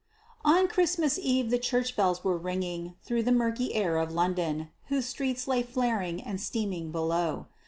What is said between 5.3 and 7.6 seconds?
lay flaring and steaming below.